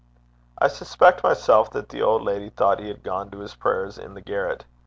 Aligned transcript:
I 0.57 0.67
suspect 0.67 1.21
myself 1.21 1.69
that 1.73 1.89
the 1.89 2.01
old 2.01 2.23
lady 2.23 2.49
thought 2.49 2.79
he 2.79 2.87
had 2.87 3.03
gone 3.03 3.29
to 3.29 3.37
his 3.37 3.53
prayers 3.53 3.99
in 3.99 4.15
the 4.15 4.21
garret. 4.21 4.65